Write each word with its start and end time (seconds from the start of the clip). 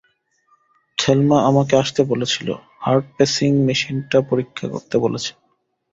Thelma 0.97 1.37
আমাকে 1.49 1.73
আসতে 1.77 2.01
বলেছিল, 2.03 2.47
হার্ট 2.79 3.05
পেসিং 3.15 3.51
মেশিনটি 3.67 4.17
পরীক্ষা 4.29 4.65
করতে 4.67 4.95
বলেছে। 4.97 5.31